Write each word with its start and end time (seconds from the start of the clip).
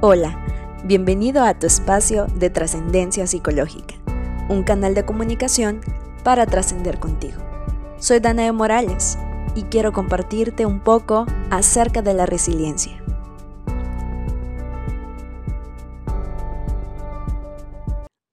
Hola, 0.00 0.40
bienvenido 0.84 1.42
a 1.42 1.58
tu 1.58 1.66
espacio 1.66 2.26
de 2.26 2.50
trascendencia 2.50 3.26
psicológica, 3.26 3.96
un 4.48 4.62
canal 4.62 4.94
de 4.94 5.04
comunicación 5.04 5.80
para 6.22 6.46
trascender 6.46 7.00
contigo. 7.00 7.42
Soy 7.98 8.20
Danae 8.20 8.52
Morales 8.52 9.18
y 9.56 9.64
quiero 9.64 9.92
compartirte 9.92 10.66
un 10.66 10.78
poco 10.78 11.26
acerca 11.50 12.00
de 12.00 12.14
la 12.14 12.26
resiliencia. 12.26 13.02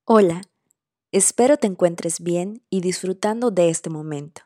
Hola, 0.03 0.43
espero 1.11 1.57
te 1.57 1.65
encuentres 1.65 2.19
bien 2.19 2.61
y 2.69 2.81
disfrutando 2.81 3.49
de 3.49 3.71
este 3.71 3.89
momento. 3.89 4.43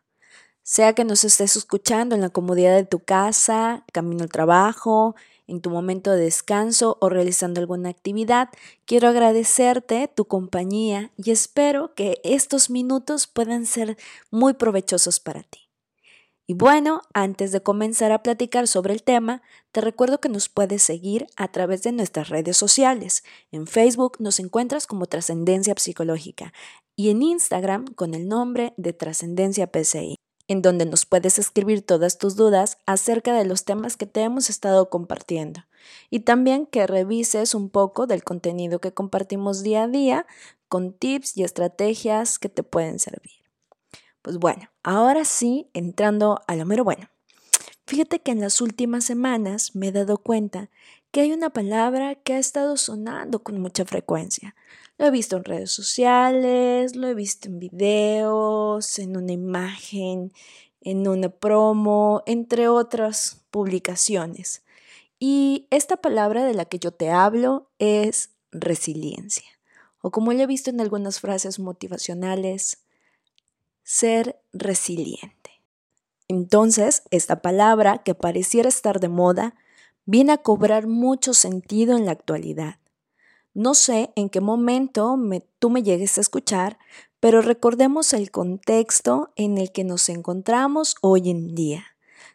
Sea 0.64 0.94
que 0.94 1.04
nos 1.04 1.26
estés 1.26 1.58
escuchando 1.58 2.16
en 2.16 2.22
la 2.22 2.30
comodidad 2.30 2.78
de 2.78 2.86
tu 2.86 3.00
casa, 3.00 3.84
camino 3.92 4.24
al 4.24 4.30
trabajo, 4.30 5.16
en 5.50 5.62
tu 5.62 5.70
momento 5.70 6.12
de 6.12 6.24
descanso 6.24 6.98
o 7.02 7.10
realizando 7.10 7.60
alguna 7.60 7.90
actividad, 7.90 8.50
quiero 8.86 9.08
agradecerte 9.08 10.08
tu 10.08 10.26
compañía 10.26 11.12
y 11.18 11.32
espero 11.32 11.94
que 11.96 12.22
estos 12.24 12.70
minutos 12.70 13.28
puedan 13.28 13.66
ser 13.66 13.98
muy 14.32 14.54
provechosos 14.54 15.20
para 15.20 15.44
ti. 15.44 15.70
Y 16.46 16.56
bueno, 16.56 17.02
antes 17.14 17.52
de 17.52 17.62
comenzar 17.62 18.12
a 18.12 18.24
platicar 18.24 18.68
sobre 18.68 18.94
el 18.94 19.04
tema, 19.04 19.44
te 19.72 19.82
recuerdo 19.82 20.20
que 20.20 20.30
nos 20.30 20.50
puedes 20.50 20.82
seguir 20.82 21.28
a 21.36 21.52
través 21.52 21.84
de 21.84 21.92
nuestras 21.92 22.30
redes 22.30 22.58
sociales. 22.58 23.24
En 23.52 23.68
Facebook 23.68 24.18
nos 24.20 24.40
encuentras 24.40 24.88
como 24.88 25.06
Trascendencia 25.06 25.76
Psicológica 25.78 26.54
y 26.96 27.12
en 27.12 27.22
Instagram 27.22 27.86
con 27.94 28.16
el 28.16 28.28
nombre 28.28 28.74
de 28.78 28.94
Trascendencia 28.94 29.68
PCI 29.68 30.16
en 30.50 30.64
donde 30.64 30.86
nos 30.86 31.06
puedes 31.06 31.38
escribir 31.38 31.84
todas 31.84 32.18
tus 32.18 32.36
dudas 32.36 32.80
acerca 32.88 33.34
de 33.34 33.46
los 33.46 33.66
temas 33.66 33.96
que 33.96 34.08
te 34.08 34.22
hemos 34.22 34.50
estado 34.50 34.90
compartiendo. 34.90 35.64
Y 36.10 36.22
también 36.22 36.66
que 36.66 36.88
revises 36.88 37.54
un 37.54 37.70
poco 37.70 38.08
del 38.08 38.24
contenido 38.24 38.80
que 38.80 38.92
compartimos 38.92 39.62
día 39.62 39.84
a 39.84 39.88
día 39.88 40.26
con 40.68 40.92
tips 40.92 41.38
y 41.38 41.44
estrategias 41.44 42.40
que 42.40 42.50
te 42.50 42.64
pueden 42.64 42.98
servir. 42.98 43.44
Pues 44.24 44.38
bueno, 44.38 44.70
ahora 44.82 45.24
sí, 45.24 45.70
entrando 45.74 46.42
a 46.48 46.56
lo 46.56 46.66
mero 46.66 46.84
bueno. 46.84 47.10
Fíjate 47.86 48.20
que 48.20 48.32
en 48.32 48.42
las 48.42 48.60
últimas 48.60 49.04
semanas 49.04 49.76
me 49.76 49.90
he 49.90 49.92
dado 49.92 50.18
cuenta 50.18 50.72
que 51.12 51.22
hay 51.22 51.32
una 51.32 51.52
palabra 51.52 52.16
que 52.16 52.34
ha 52.34 52.40
estado 52.40 52.76
sonando 52.76 53.44
con 53.44 53.60
mucha 53.62 53.86
frecuencia. 53.86 54.56
Lo 55.00 55.06
he 55.06 55.12
visto 55.12 55.38
en 55.38 55.46
redes 55.46 55.72
sociales, 55.72 56.98
lo 56.98 57.08
he 57.08 57.14
visto 57.14 57.48
en 57.48 57.58
videos, 57.58 59.00
en 59.00 59.16
una 59.16 59.32
imagen, 59.32 60.34
en 60.82 61.08
una 61.08 61.30
promo, 61.30 62.22
entre 62.26 62.68
otras 62.68 63.42
publicaciones. 63.50 64.62
Y 65.18 65.68
esta 65.70 65.96
palabra 65.96 66.44
de 66.44 66.54
la 66.54 66.66
que 66.66 66.80
yo 66.80 66.92
te 66.92 67.12
hablo 67.12 67.70
es 67.80 68.32
resiliencia, 68.52 69.48
o 70.02 70.12
como 70.12 70.34
lo 70.34 70.42
he 70.42 70.48
visto 70.48 70.70
en 70.70 70.82
algunas 70.82 71.22
frases 71.22 71.60
motivacionales, 71.60 72.80
ser 73.84 74.42
resiliente. 74.52 75.62
Entonces, 76.28 77.04
esta 77.10 77.42
palabra 77.42 78.00
que 78.04 78.16
pareciera 78.16 78.68
estar 78.68 79.00
de 79.00 79.08
moda, 79.08 79.56
viene 80.04 80.34
a 80.34 80.40
cobrar 80.40 80.88
mucho 80.88 81.34
sentido 81.34 81.96
en 81.96 82.06
la 82.06 82.12
actualidad. 82.12 82.80
No 83.54 83.74
sé 83.74 84.12
en 84.16 84.30
qué 84.30 84.42
momento 84.42 85.18
tú 85.60 85.70
me 85.70 85.84
llegues 85.84 86.18
a 86.18 86.22
escuchar, 86.22 86.78
pero 87.20 87.42
recordemos 87.42 88.14
el 88.14 88.32
contexto 88.32 89.34
en 89.36 89.58
el 89.58 89.72
que 89.72 89.84
nos 89.84 90.08
encontramos 90.10 90.96
hoy 91.02 91.30
en 91.30 91.56
día. 91.56 91.86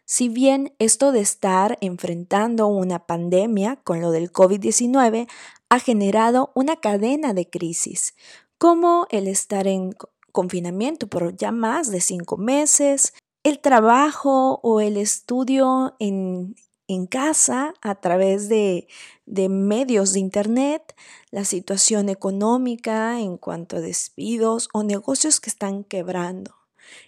Si 0.05 0.29
bien 0.29 0.75
esto 0.77 1.11
de 1.11 1.21
estar 1.21 1.77
enfrentando 1.81 2.67
una 2.67 3.07
pandemia 3.07 3.77
con 3.77 4.01
lo 4.01 4.11
del 4.11 4.31
COVID-19 4.31 5.27
ha 5.69 5.79
generado 5.79 6.51
una 6.53 6.75
cadena 6.75 7.33
de 7.33 7.49
crisis, 7.49 8.13
como 8.59 9.07
el 9.09 9.27
estar 9.27 9.67
en 9.67 9.95
confinamiento 10.31 11.07
por 11.07 11.35
ya 11.35 11.51
más 11.51 11.89
de 11.89 12.01
cinco 12.01 12.37
meses, 12.37 13.13
el 13.43 13.59
trabajo 13.59 14.59
o 14.61 14.79
el 14.81 14.97
estudio 14.97 15.95
en, 15.99 16.55
en 16.87 17.07
casa 17.07 17.73
a 17.81 17.95
través 17.95 18.49
de, 18.49 18.87
de 19.25 19.49
medios 19.49 20.13
de 20.13 20.19
Internet, 20.19 20.95
la 21.31 21.45
situación 21.45 22.09
económica 22.09 23.19
en 23.19 23.37
cuanto 23.37 23.77
a 23.77 23.81
despidos 23.81 24.69
o 24.73 24.83
negocios 24.83 25.39
que 25.39 25.49
están 25.49 25.83
quebrando. 25.83 26.55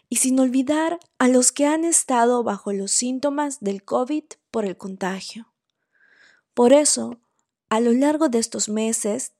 Y 0.09 0.17
sin 0.17 0.39
olvidar 0.39 0.99
a 1.19 1.27
los 1.27 1.51
que 1.51 1.65
han 1.65 1.85
estado 1.85 2.43
bajo 2.43 2.73
los 2.73 2.91
síntomas 2.91 3.59
del 3.59 3.83
COVID 3.83 4.23
por 4.49 4.65
el 4.65 4.77
contagio. 4.77 5.47
Por 6.53 6.73
eso, 6.73 7.19
a 7.69 7.79
lo 7.79 7.93
largo 7.93 8.29
de 8.29 8.39
estos 8.39 8.69
meses, 8.69 9.33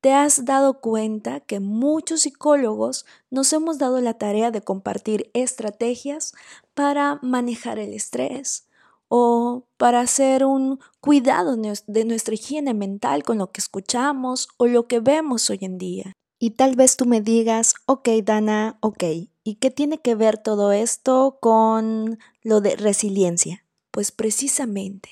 te 0.00 0.12
has 0.12 0.44
dado 0.44 0.80
cuenta 0.80 1.40
que 1.40 1.58
muchos 1.58 2.20
psicólogos 2.20 3.06
nos 3.30 3.52
hemos 3.52 3.78
dado 3.78 4.00
la 4.00 4.14
tarea 4.14 4.52
de 4.52 4.60
compartir 4.60 5.30
estrategias 5.34 6.32
para 6.74 7.18
manejar 7.22 7.80
el 7.80 7.92
estrés, 7.92 8.65
o 9.08 9.66
para 9.76 10.00
hacer 10.00 10.44
un 10.44 10.80
cuidado 11.00 11.56
de 11.56 12.04
nuestra 12.04 12.34
higiene 12.34 12.74
mental 12.74 13.22
con 13.22 13.38
lo 13.38 13.50
que 13.50 13.60
escuchamos 13.60 14.48
o 14.56 14.66
lo 14.66 14.86
que 14.86 15.00
vemos 15.00 15.48
hoy 15.50 15.58
en 15.62 15.78
día. 15.78 16.12
Y 16.38 16.50
tal 16.50 16.76
vez 16.76 16.96
tú 16.96 17.06
me 17.06 17.20
digas, 17.20 17.74
ok, 17.86 18.08
Dana, 18.22 18.78
ok, 18.80 19.04
¿y 19.42 19.54
qué 19.54 19.70
tiene 19.70 19.98
que 19.98 20.14
ver 20.14 20.38
todo 20.38 20.72
esto 20.72 21.38
con 21.40 22.18
lo 22.42 22.60
de 22.60 22.76
resiliencia? 22.76 23.64
Pues 23.90 24.12
precisamente 24.12 25.08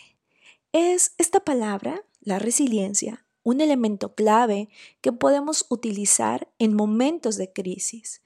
es 0.72 1.14
esta 1.18 1.40
palabra, 1.40 2.04
la 2.20 2.38
resiliencia, 2.38 3.23
un 3.44 3.60
elemento 3.60 4.14
clave 4.14 4.68
que 5.00 5.12
podemos 5.12 5.66
utilizar 5.68 6.48
en 6.58 6.74
momentos 6.74 7.36
de 7.36 7.52
crisis. 7.52 8.22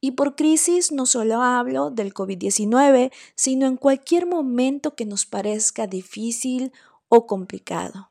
Y 0.00 0.12
por 0.12 0.34
crisis 0.34 0.90
no 0.90 1.06
solo 1.06 1.42
hablo 1.42 1.90
del 1.90 2.12
COVID-19, 2.12 3.12
sino 3.36 3.66
en 3.68 3.76
cualquier 3.76 4.26
momento 4.26 4.96
que 4.96 5.06
nos 5.06 5.26
parezca 5.26 5.86
difícil 5.86 6.72
o 7.08 7.28
complicado. 7.28 8.10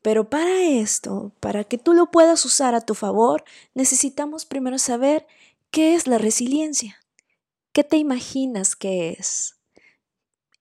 Pero 0.00 0.30
para 0.30 0.62
esto, 0.62 1.32
para 1.38 1.64
que 1.64 1.78
tú 1.78 1.92
lo 1.92 2.10
puedas 2.10 2.44
usar 2.44 2.74
a 2.74 2.80
tu 2.80 2.94
favor, 2.94 3.44
necesitamos 3.74 4.46
primero 4.46 4.78
saber 4.78 5.26
qué 5.70 5.94
es 5.94 6.06
la 6.06 6.18
resiliencia. 6.18 6.96
¿Qué 7.72 7.84
te 7.84 7.96
imaginas 7.96 8.74
que 8.74 9.16
es? 9.18 9.56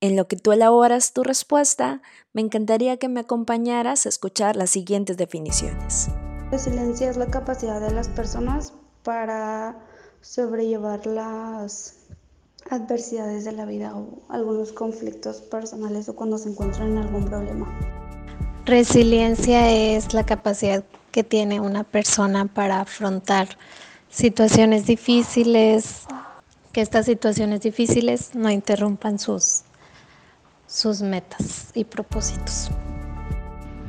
En 0.03 0.15
lo 0.15 0.27
que 0.27 0.35
tú 0.35 0.51
elaboras 0.51 1.13
tu 1.13 1.23
respuesta, 1.23 2.01
me 2.33 2.41
encantaría 2.41 2.97
que 2.97 3.07
me 3.07 3.19
acompañaras 3.19 4.07
a 4.07 4.09
escuchar 4.09 4.55
las 4.55 4.71
siguientes 4.71 5.15
definiciones. 5.15 6.07
Resiliencia 6.49 7.07
es 7.07 7.17
la 7.17 7.27
capacidad 7.27 7.79
de 7.79 7.91
las 7.91 8.09
personas 8.09 8.73
para 9.03 9.77
sobrellevar 10.21 11.05
las 11.05 11.97
adversidades 12.71 13.45
de 13.45 13.51
la 13.51 13.65
vida 13.65 13.95
o 13.95 14.23
algunos 14.29 14.71
conflictos 14.71 15.37
personales 15.41 16.09
o 16.09 16.15
cuando 16.15 16.39
se 16.39 16.49
encuentran 16.49 16.93
en 16.93 16.97
algún 16.97 17.25
problema. 17.25 17.71
Resiliencia 18.65 19.69
es 19.69 20.15
la 20.15 20.25
capacidad 20.25 20.83
que 21.11 21.23
tiene 21.23 21.59
una 21.59 21.83
persona 21.83 22.47
para 22.47 22.81
afrontar 22.81 23.49
situaciones 24.09 24.87
difíciles, 24.87 26.05
que 26.71 26.81
estas 26.81 27.05
situaciones 27.05 27.61
difíciles 27.61 28.33
no 28.33 28.49
interrumpan 28.49 29.19
sus 29.19 29.63
sus 30.71 31.01
metas 31.01 31.71
y 31.75 31.83
propósitos. 31.83 32.71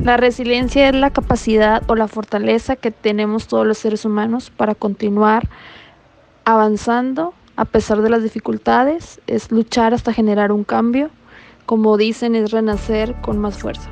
La 0.00 0.16
resiliencia 0.16 0.88
es 0.88 0.94
la 0.96 1.10
capacidad 1.10 1.88
o 1.88 1.94
la 1.94 2.08
fortaleza 2.08 2.74
que 2.74 2.90
tenemos 2.90 3.46
todos 3.46 3.64
los 3.64 3.78
seres 3.78 4.04
humanos 4.04 4.50
para 4.50 4.74
continuar 4.74 5.48
avanzando 6.44 7.34
a 7.54 7.66
pesar 7.66 8.02
de 8.02 8.10
las 8.10 8.22
dificultades, 8.22 9.20
es 9.26 9.52
luchar 9.52 9.94
hasta 9.94 10.12
generar 10.12 10.50
un 10.50 10.64
cambio, 10.64 11.10
como 11.66 11.96
dicen, 11.96 12.34
es 12.34 12.50
renacer 12.50 13.14
con 13.20 13.38
más 13.38 13.58
fuerza. 13.58 13.88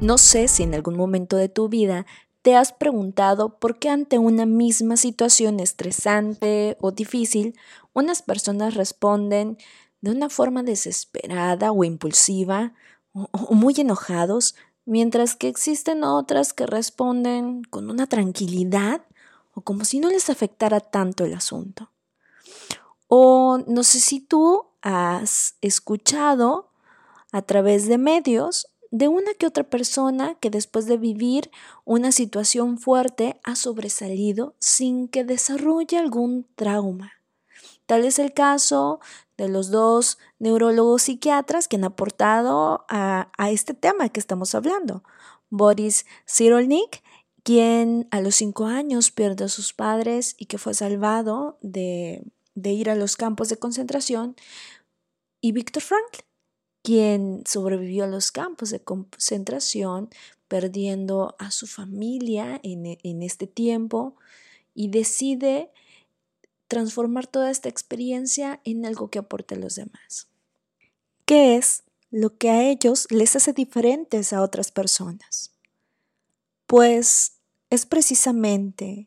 No 0.00 0.16
sé 0.16 0.48
si 0.48 0.62
en 0.62 0.74
algún 0.74 0.96
momento 0.96 1.36
de 1.36 1.48
tu 1.48 1.68
vida 1.68 2.06
te 2.40 2.56
has 2.56 2.72
preguntado 2.72 3.58
por 3.58 3.78
qué 3.78 3.90
ante 3.90 4.18
una 4.18 4.46
misma 4.46 4.96
situación 4.96 5.60
estresante 5.60 6.76
o 6.80 6.90
difícil, 6.92 7.54
unas 7.92 8.22
personas 8.22 8.74
responden 8.74 9.58
de 10.02 10.10
una 10.10 10.28
forma 10.28 10.62
desesperada 10.62 11.72
o 11.72 11.84
impulsiva 11.84 12.74
o, 13.14 13.54
muy 13.54 13.74
enojados, 13.78 14.54
mientras 14.84 15.36
que 15.36 15.48
existen 15.48 16.04
otras 16.04 16.52
que 16.52 16.66
responden 16.66 17.62
con 17.64 17.88
una 17.88 18.06
tranquilidad 18.06 19.02
o 19.54 19.62
como 19.62 19.84
si 19.84 20.00
no 20.00 20.10
les 20.10 20.28
afectara 20.28 20.80
tanto 20.80 21.24
el 21.24 21.34
asunto. 21.34 21.90
O 23.06 23.58
no 23.66 23.84
sé 23.84 24.00
si 24.00 24.20
tú 24.20 24.66
has 24.82 25.54
escuchado 25.60 26.70
a 27.30 27.42
través 27.42 27.86
de 27.86 27.98
medios 27.98 28.66
de 28.90 29.08
una 29.08 29.32
que 29.34 29.46
otra 29.46 29.64
persona 29.64 30.34
que 30.34 30.50
después 30.50 30.86
de 30.86 30.96
vivir 30.96 31.50
una 31.84 32.12
situación 32.12 32.78
fuerte 32.78 33.40
ha 33.44 33.54
sobresalido 33.54 34.54
sin 34.58 35.08
que 35.08 35.24
desarrolle 35.24 35.96
algún 35.96 36.46
trauma. 36.56 37.12
Tal 37.86 38.04
es 38.04 38.18
el 38.18 38.32
caso 38.32 39.00
de 39.42 39.48
los 39.48 39.70
dos 39.70 40.18
neurólogos 40.38 41.02
psiquiatras 41.02 41.66
que 41.66 41.74
han 41.74 41.82
aportado 41.82 42.84
a, 42.88 43.28
este 43.50 43.74
tema 43.74 44.08
que 44.08 44.20
estamos 44.20 44.54
hablando. 44.54 45.02
Boris 45.50 46.06
Cyrulnik, 46.26 47.02
quien 47.42 48.06
a 48.12 48.20
los 48.20 48.36
cinco 48.36 48.66
años 48.66 49.10
pierde 49.10 49.44
a 49.44 49.48
sus 49.48 49.72
padres 49.72 50.36
y 50.38 50.46
que 50.46 50.58
fue 50.58 50.74
salvado 50.74 51.58
de, 51.60 52.22
de 52.54 52.70
ir 52.70 52.88
a 52.88 52.94
los 52.94 53.16
campos 53.16 53.48
de 53.48 53.56
concentración, 53.56 54.36
y 55.40 55.50
Víctor 55.50 55.82
Frankl, 55.82 56.20
quien 56.84 57.42
sobrevivió 57.44 58.04
a 58.04 58.06
los 58.06 58.30
campos 58.30 58.70
de 58.70 58.80
concentración, 58.80 60.08
perdiendo 60.46 61.34
a 61.40 61.50
su 61.50 61.66
familia 61.66 62.60
en, 62.62 62.96
en 63.02 63.22
este 63.22 63.48
tiempo 63.48 64.14
y 64.72 64.88
decide 64.88 65.72
transformar 66.72 67.26
toda 67.26 67.50
esta 67.50 67.68
experiencia 67.68 68.62
en 68.64 68.86
algo 68.86 69.10
que 69.10 69.18
aporte 69.18 69.56
a 69.56 69.58
los 69.58 69.74
demás. 69.74 70.28
¿Qué 71.26 71.56
es 71.56 71.82
lo 72.10 72.38
que 72.38 72.48
a 72.48 72.62
ellos 72.62 73.06
les 73.10 73.36
hace 73.36 73.52
diferentes 73.52 74.32
a 74.32 74.40
otras 74.40 74.72
personas? 74.72 75.52
Pues 76.66 77.34
es 77.68 77.84
precisamente 77.84 79.06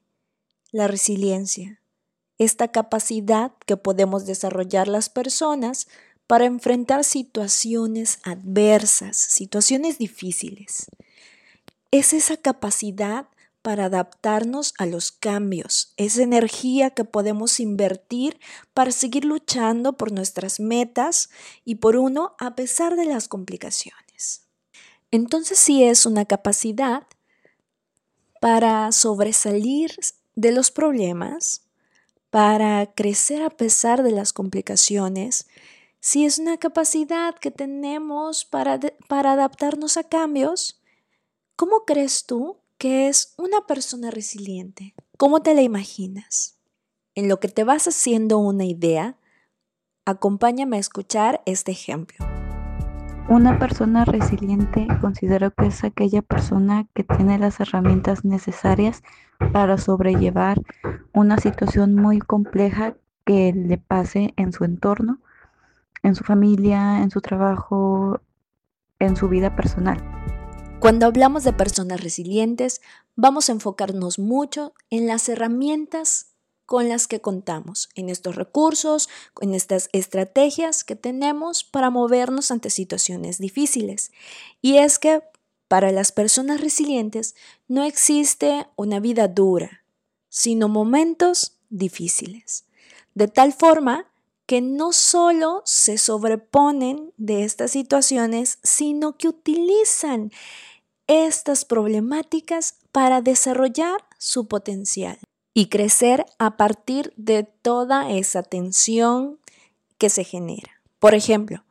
la 0.71 0.87
resiliencia, 0.87 1.81
esta 2.37 2.67
capacidad 2.67 3.53
que 3.65 3.77
podemos 3.77 4.27
desarrollar 4.27 4.87
las 4.87 5.09
personas 5.09 5.87
para 6.27 6.45
enfrentar 6.45 7.03
situaciones 7.03 8.19
adversas, 8.21 9.17
situaciones 9.17 9.97
difíciles. 9.97 10.85
Es 11.89 12.13
esa 12.13 12.37
capacidad 12.37 13.25
para 13.65 13.85
adaptarnos 13.85 14.75
a 14.77 14.85
los 14.85 15.11
cambios, 15.11 15.91
esa 15.97 16.21
energía 16.21 16.91
que 16.91 17.03
podemos 17.03 17.59
invertir 17.59 18.39
para 18.75 18.91
seguir 18.91 19.25
luchando 19.25 19.93
por 19.93 20.11
nuestras 20.11 20.59
metas 20.59 21.31
y 21.63 21.73
por 21.73 21.97
uno 21.97 22.35
a 22.37 22.53
pesar 22.53 22.95
de 22.95 23.05
las 23.05 23.27
complicaciones. 23.27 24.45
Entonces 25.09 25.57
sí 25.57 25.83
es 25.83 26.05
una 26.05 26.25
capacidad 26.25 27.07
para 28.39 28.91
sobresalir 28.91 29.95
de 30.35 30.51
los 30.51 30.69
problemas, 30.69 31.63
para 32.29 32.93
crecer 32.93 33.41
a 33.41 33.49
pesar 33.49 34.03
de 34.03 34.11
las 34.11 34.31
complicaciones. 34.31 35.47
Si 35.99 36.23
es 36.23 36.37
una 36.37 36.57
capacidad 36.57 37.33
que 37.33 37.49
tenemos 37.49 38.45
para, 38.45 38.79
para 39.07 39.31
adaptarnos 39.31 39.97
a 39.97 40.03
cambios, 40.03 40.79
¿cómo 41.55 41.83
crees 41.85 42.27
tú 42.27 42.59
que 42.85 43.07
es 43.07 43.33
una 43.39 43.61
persona 43.65 44.11
resiliente? 44.11 44.93
¿Cómo 45.17 45.41
te 45.41 45.55
la 45.55 45.63
imaginas? 45.63 46.59
En 47.15 47.27
lo 47.27 47.39
que 47.39 47.47
te 47.47 47.63
vas 47.63 47.87
haciendo 47.87 48.37
una 48.37 48.63
idea, 48.65 49.17
acompáñame 50.05 50.77
a 50.77 50.81
escuchar 50.81 51.41
este 51.47 51.71
ejemplo. 51.71 52.23
Una 53.27 53.57
persona 53.57 54.05
resiliente 54.05 54.85
considero 55.01 55.49
que 55.49 55.65
es 55.65 55.83
aquella 55.83 56.21
persona 56.21 56.87
que 56.93 57.03
tiene 57.03 57.39
las 57.39 57.59
herramientas 57.59 58.23
necesarias 58.23 59.01
para 59.51 59.79
sobrellevar 59.79 60.61
una 61.11 61.39
situación 61.39 61.95
muy 61.95 62.19
compleja 62.19 62.97
que 63.25 63.51
le 63.51 63.79
pase 63.79 64.35
en 64.37 64.53
su 64.53 64.63
entorno 64.63 65.17
en 66.03 66.13
su 66.13 66.23
familia, 66.23 67.01
en 67.01 67.09
su 67.09 67.19
trabajo, 67.19 68.21
en 68.99 69.15
su 69.15 69.27
vida 69.27 69.55
personal. 69.55 69.97
Cuando 70.85 71.07
hablamos 71.07 71.43
de 71.43 71.51
personas 71.51 71.99
resilientes, 72.01 72.79
vamos 73.15 73.49
a 73.49 73.53
enfocarnos 73.53 74.19
mucho 74.19 74.75
en 74.91 75.07
las 75.07 75.27
herramientas 75.29 76.27
con 76.67 76.89
las 76.89 77.07
que 77.07 77.21
contamos, 77.21 77.89
en 77.95 78.07
estos 78.07 78.35
recursos, 78.35 79.09
en 79.41 79.55
estas 79.55 79.89
estrategias 79.93 80.83
que 80.83 80.95
tenemos 80.95 81.63
para 81.63 81.89
movernos 81.89 82.51
ante 82.51 82.69
situaciones 82.69 83.39
difíciles. 83.39 84.11
Y 84.61 84.77
es 84.77 84.99
que 84.99 85.23
para 85.67 85.91
las 85.91 86.11
personas 86.11 86.61
resilientes 86.61 87.33
no 87.67 87.83
existe 87.83 88.67
una 88.75 88.99
vida 88.99 89.27
dura, 89.27 89.83
sino 90.29 90.69
momentos 90.69 91.57
difíciles. 91.71 92.65
De 93.15 93.27
tal 93.27 93.53
forma 93.53 94.11
que 94.45 94.61
no 94.61 94.93
solo 94.93 95.63
se 95.65 95.97
sobreponen 95.97 97.11
de 97.17 97.43
estas 97.43 97.71
situaciones, 97.71 98.59
sino 98.61 99.17
que 99.17 99.27
utilizan 99.27 100.31
estas 101.07 101.65
problemáticas 101.65 102.75
para 102.91 103.21
desarrollar 103.21 104.03
su 104.17 104.47
potencial 104.47 105.19
y 105.53 105.67
crecer 105.67 106.25
a 106.39 106.57
partir 106.57 107.13
de 107.15 107.43
toda 107.43 108.11
esa 108.11 108.43
tensión 108.43 109.39
que 109.97 110.09
se 110.09 110.23
genera. 110.23 110.81
Por 110.99 111.13
ejemplo, 111.13 111.63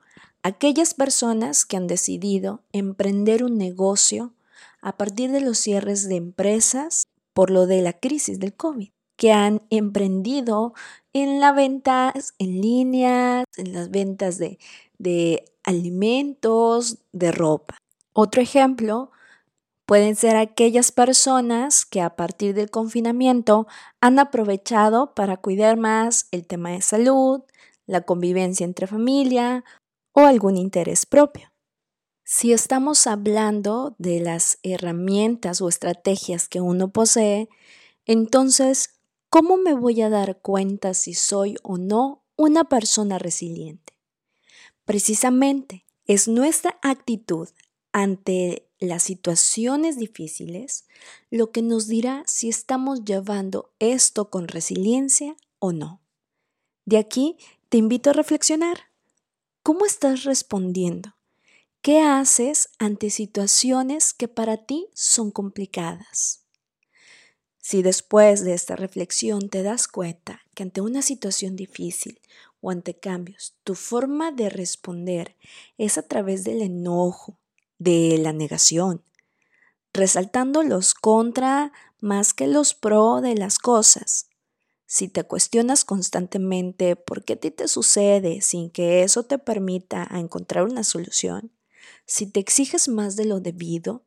aquellas 0.42 0.94
personas 0.94 1.64
que 1.64 1.76
han 1.76 1.86
decidido 1.86 2.62
emprender 2.72 3.44
un 3.44 3.58
negocio 3.58 4.32
a 4.80 4.96
partir 4.96 5.30
de 5.30 5.40
los 5.40 5.58
cierres 5.58 6.08
de 6.08 6.16
empresas 6.16 7.04
por 7.32 7.50
lo 7.50 7.66
de 7.66 7.82
la 7.82 7.94
crisis 7.94 8.38
del 8.38 8.54
COVID 8.54 8.90
que 9.16 9.32
han 9.32 9.62
emprendido 9.70 10.74
en 11.12 11.40
las 11.40 11.54
ventas 11.54 12.34
en 12.38 12.60
línea, 12.60 13.44
en 13.56 13.72
las 13.72 13.90
ventas 13.90 14.38
de, 14.38 14.58
de 14.98 15.44
alimentos, 15.62 16.98
de 17.12 17.30
ropa. 17.32 17.78
Otro 18.12 18.42
ejemplo 18.42 19.10
pueden 19.86 20.16
ser 20.16 20.36
aquellas 20.36 20.92
personas 20.92 21.84
que 21.84 22.00
a 22.00 22.16
partir 22.16 22.54
del 22.54 22.70
confinamiento 22.70 23.66
han 24.00 24.18
aprovechado 24.18 25.14
para 25.14 25.36
cuidar 25.36 25.76
más 25.76 26.28
el 26.30 26.46
tema 26.46 26.70
de 26.70 26.82
salud, 26.82 27.42
la 27.86 28.02
convivencia 28.02 28.64
entre 28.64 28.86
familia 28.86 29.64
o 30.12 30.20
algún 30.20 30.56
interés 30.56 31.06
propio. 31.06 31.52
Si 32.24 32.52
estamos 32.52 33.06
hablando 33.06 33.94
de 33.98 34.20
las 34.20 34.58
herramientas 34.62 35.60
o 35.60 35.68
estrategias 35.68 36.48
que 36.48 36.60
uno 36.60 36.90
posee, 36.90 37.48
entonces 38.06 38.94
¿Cómo 39.34 39.56
me 39.56 39.74
voy 39.74 40.00
a 40.00 40.10
dar 40.10 40.38
cuenta 40.42 40.94
si 40.94 41.12
soy 41.12 41.56
o 41.64 41.76
no 41.76 42.22
una 42.36 42.68
persona 42.68 43.18
resiliente? 43.18 43.98
Precisamente 44.84 45.84
es 46.06 46.28
nuestra 46.28 46.78
actitud 46.82 47.48
ante 47.90 48.63
las 48.78 49.02
situaciones 49.02 49.98
difíciles 49.98 50.86
lo 51.30 51.50
que 51.50 51.62
nos 51.62 51.86
dirá 51.86 52.22
si 52.26 52.48
estamos 52.48 53.04
llevando 53.04 53.72
esto 53.78 54.30
con 54.30 54.48
resiliencia 54.48 55.36
o 55.58 55.72
no. 55.72 56.00
De 56.84 56.98
aquí 56.98 57.36
te 57.68 57.78
invito 57.78 58.10
a 58.10 58.12
reflexionar. 58.12 58.90
¿Cómo 59.62 59.86
estás 59.86 60.24
respondiendo? 60.24 61.14
¿Qué 61.80 62.00
haces 62.00 62.70
ante 62.78 63.10
situaciones 63.10 64.12
que 64.12 64.28
para 64.28 64.58
ti 64.58 64.88
son 64.94 65.30
complicadas? 65.30 66.44
Si 67.58 67.82
después 67.82 68.44
de 68.44 68.52
esta 68.52 68.76
reflexión 68.76 69.48
te 69.48 69.62
das 69.62 69.88
cuenta 69.88 70.42
que 70.54 70.64
ante 70.64 70.82
una 70.82 71.00
situación 71.00 71.56
difícil 71.56 72.20
o 72.60 72.70
ante 72.70 72.98
cambios, 72.98 73.54
tu 73.64 73.74
forma 73.74 74.32
de 74.32 74.50
responder 74.50 75.36
es 75.78 75.96
a 75.96 76.02
través 76.02 76.44
del 76.44 76.60
enojo, 76.60 77.38
de 77.78 78.18
la 78.18 78.32
negación, 78.32 79.04
resaltando 79.92 80.62
los 80.62 80.94
contra 80.94 81.72
más 82.00 82.34
que 82.34 82.46
los 82.46 82.74
pro 82.74 83.20
de 83.20 83.34
las 83.34 83.58
cosas. 83.58 84.28
Si 84.86 85.08
te 85.08 85.24
cuestionas 85.24 85.84
constantemente 85.84 86.96
por 86.96 87.24
qué 87.24 87.32
a 87.32 87.36
ti 87.36 87.50
te 87.50 87.66
sucede 87.68 88.42
sin 88.42 88.70
que 88.70 89.02
eso 89.02 89.24
te 89.24 89.38
permita 89.38 90.06
encontrar 90.12 90.64
una 90.64 90.84
solución, 90.84 91.50
si 92.06 92.26
te 92.26 92.40
exiges 92.40 92.88
más 92.88 93.16
de 93.16 93.24
lo 93.24 93.40
debido, 93.40 94.04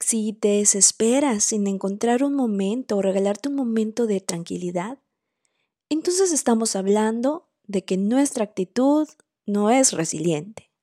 si 0.00 0.32
te 0.32 0.48
desesperas 0.48 1.44
sin 1.44 1.66
encontrar 1.66 2.22
un 2.22 2.34
momento 2.34 2.96
o 2.96 3.02
regalarte 3.02 3.48
un 3.48 3.54
momento 3.54 4.06
de 4.06 4.20
tranquilidad, 4.20 4.98
entonces 5.88 6.32
estamos 6.32 6.76
hablando 6.76 7.48
de 7.66 7.84
que 7.84 7.96
nuestra 7.96 8.44
actitud 8.44 9.08
no 9.46 9.70
es 9.70 9.92
resiliente. 9.92 10.73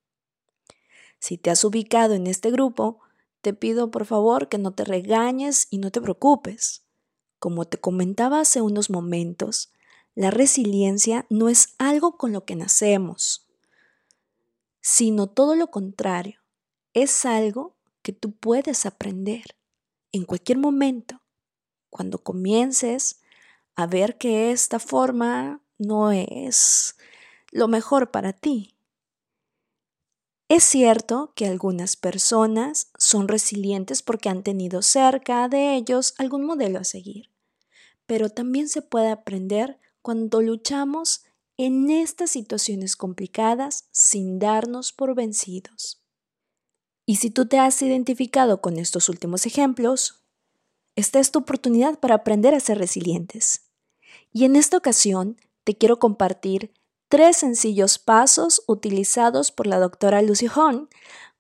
Si 1.22 1.38
te 1.38 1.52
has 1.52 1.64
ubicado 1.64 2.16
en 2.16 2.26
este 2.26 2.50
grupo, 2.50 3.00
te 3.42 3.54
pido 3.54 3.92
por 3.92 4.06
favor 4.06 4.50
que 4.50 4.58
no 4.58 4.74
te 4.74 4.84
regañes 4.84 5.68
y 5.70 5.78
no 5.78 5.92
te 5.92 6.02
preocupes. 6.02 6.84
Como 7.38 7.66
te 7.66 7.78
comentaba 7.78 8.40
hace 8.40 8.62
unos 8.62 8.90
momentos, 8.90 9.72
la 10.16 10.32
resiliencia 10.32 11.28
no 11.30 11.48
es 11.48 11.76
algo 11.78 12.18
con 12.18 12.34
lo 12.34 12.44
que 12.44 12.56
nacemos, 12.56 13.48
sino 14.82 15.28
todo 15.28 15.56
lo 15.56 15.70
contrario, 15.70 16.40
es 16.96 17.24
algo 17.24 17.78
que 18.02 18.14
tú 18.14 18.32
puedes 18.32 18.88
aprender 18.88 19.56
en 20.12 20.26
cualquier 20.26 20.58
momento, 20.58 21.22
cuando 21.92 22.18
comiences 22.18 23.22
a 23.76 23.86
ver 23.86 24.18
que 24.18 24.52
esta 24.52 24.80
forma 24.80 25.62
no 25.78 26.12
es 26.12 26.96
lo 27.52 27.68
mejor 27.68 28.10
para 28.10 28.34
ti. 28.34 28.71
Es 30.54 30.66
cierto 30.66 31.32
que 31.34 31.46
algunas 31.46 31.96
personas 31.96 32.92
son 32.98 33.30
resilientes 33.30 34.02
porque 34.02 34.28
han 34.28 34.44
tenido 34.44 34.82
cerca 34.82 35.48
de 35.48 35.76
ellos 35.76 36.14
algún 36.18 36.44
modelo 36.44 36.80
a 36.80 36.84
seguir, 36.84 37.30
pero 38.06 38.30
también 38.30 38.68
se 38.68 38.82
puede 38.82 39.12
aprender 39.12 39.80
cuando 40.02 40.42
luchamos 40.42 41.24
en 41.56 41.90
estas 41.90 42.32
situaciones 42.32 42.98
complicadas 42.98 43.88
sin 43.92 44.40
darnos 44.40 44.92
por 44.92 45.16
vencidos. 45.16 46.04
Y 47.06 47.16
si 47.16 47.32
tú 47.32 47.46
te 47.46 47.58
has 47.58 47.82
identificado 47.82 48.60
con 48.60 48.78
estos 48.78 49.08
últimos 49.08 49.46
ejemplos, 49.46 50.26
esta 50.98 51.22
es 51.22 51.32
tu 51.32 51.40
oportunidad 51.40 51.98
para 51.98 52.16
aprender 52.16 52.54
a 52.56 52.60
ser 52.60 52.78
resilientes. 52.78 53.72
Y 54.34 54.44
en 54.44 54.58
esta 54.58 54.76
ocasión 54.76 55.40
te 55.64 55.78
quiero 55.78 55.98
compartir 55.98 56.74
tres 57.12 57.36
sencillos 57.36 58.00
pasos 58.00 58.64
utilizados 58.68 59.52
por 59.52 59.68
la 59.68 59.80
doctora 59.80 60.22
Lucy 60.22 60.48
Hahn, 60.48 60.88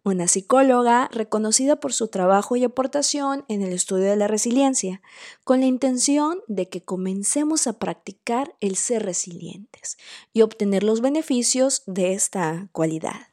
una 0.03 0.27
psicóloga 0.27 1.07
reconocida 1.13 1.77
por 1.77 1.93
su 1.93 2.09
trabajo 2.09 2.57
y 2.57 2.65
aportación 2.65 3.45
en 3.47 3.61
el 3.61 3.71
estudio 3.71 4.09
de 4.09 4.17
la 4.17 4.27
resiliencia, 4.27 5.01
con 5.45 5.61
la 5.61 5.67
intención 5.67 6.41
de 6.47 6.67
que 6.67 6.83
comencemos 6.83 7.67
a 7.67 7.79
practicar 7.79 8.53
el 8.59 8.75
ser 8.75 9.03
resilientes 9.05 9.97
y 10.33 10.41
obtener 10.41 10.83
los 10.83 10.99
beneficios 10.99 11.83
de 11.85 12.15
esta 12.15 12.67
cualidad. 12.73 13.29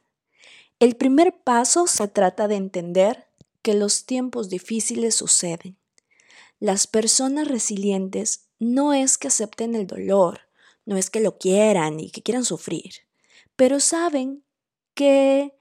El 0.79 0.95
primer 0.95 1.41
paso 1.43 1.87
se 1.87 2.07
trata 2.07 2.47
de 2.47 2.55
entender 2.55 3.27
que 3.61 3.73
los 3.73 4.05
tiempos 4.05 4.47
difíciles 4.47 5.13
suceden. 5.13 5.77
Las 6.61 6.87
personas 6.87 7.49
resilientes 7.49 8.47
no 8.59 8.93
es 8.93 9.17
que 9.17 9.27
acepten 9.27 9.75
el 9.75 9.87
dolor, 9.87 10.48
no 10.85 10.97
es 10.97 11.09
que 11.09 11.19
lo 11.19 11.37
quieran 11.37 11.99
y 11.99 12.11
que 12.11 12.21
quieran 12.21 12.45
sufrir, 12.45 12.93
pero 13.55 13.79
saben 13.79 14.43
que 14.93 15.53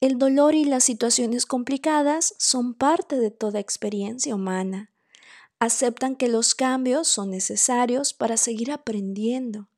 el 0.00 0.18
dolor 0.18 0.54
y 0.54 0.64
las 0.64 0.84
situaciones 0.84 1.44
complicadas 1.44 2.34
son 2.38 2.74
parte 2.74 3.18
de 3.18 3.32
toda 3.32 3.58
experiencia 3.58 4.34
humana. 4.34 4.92
Aceptan 5.58 6.14
que 6.14 6.28
los 6.28 6.54
cambios 6.54 7.08
son 7.08 7.30
necesarios 7.30 8.14
para 8.14 8.36
seguir 8.36 8.70
aprendiendo. 8.70 9.68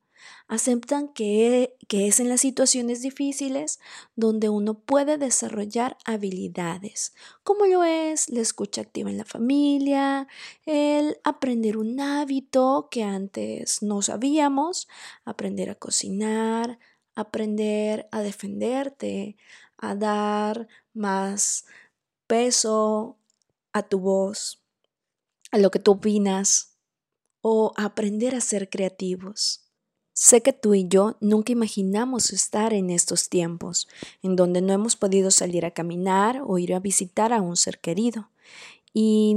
Aceptan 0.47 1.07
que, 1.09 1.75
que, 1.87 2.07
es 2.07 2.19
en 2.19 2.29
las 2.29 2.41
situaciones 2.41 3.01
difíciles 3.01 3.79
donde 4.15 4.49
uno 4.49 4.75
puede 4.79 5.17
desarrollar 5.17 5.97
habilidades, 6.05 7.13
como 7.43 7.65
lo 7.65 7.83
es 7.83 8.29
la 8.29 8.41
escucha 8.41 8.81
activa 8.81 9.09
en 9.09 9.17
la 9.17 9.25
familia, 9.25 10.27
el 10.65 11.17
aprender 11.23 11.77
un 11.77 11.99
hábito 11.99 12.87
que 12.91 13.03
antes 13.03 13.81
no 13.81 14.01
sabíamos, 14.01 14.87
aprender 15.25 15.69
a 15.69 15.75
cocinar, 15.75 16.79
aprender 17.15 18.07
a 18.11 18.21
defenderte, 18.21 19.37
a 19.77 19.95
dar 19.95 20.67
más 20.93 21.65
peso 22.27 23.17
a 23.73 23.83
tu 23.83 23.99
voz, 23.99 24.61
a 25.51 25.57
lo 25.57 25.71
que 25.71 25.79
tú 25.79 25.91
opinas 25.91 26.77
o 27.41 27.73
aprender 27.75 28.35
a 28.35 28.41
ser 28.41 28.69
creativos. 28.69 29.70
Sé 30.13 30.41
que 30.41 30.53
tú 30.53 30.73
y 30.73 30.87
yo 30.87 31.15
nunca 31.21 31.51
imaginamos 31.51 32.33
estar 32.33 32.73
en 32.73 32.89
estos 32.89 33.29
tiempos, 33.29 33.87
en 34.21 34.35
donde 34.35 34.61
no 34.61 34.73
hemos 34.73 34.95
podido 34.95 35.31
salir 35.31 35.65
a 35.65 35.71
caminar 35.71 36.41
o 36.45 36.57
ir 36.57 36.73
a 36.73 36.79
visitar 36.79 37.33
a 37.33 37.41
un 37.41 37.55
ser 37.55 37.79
querido. 37.79 38.29
Y 38.93 39.35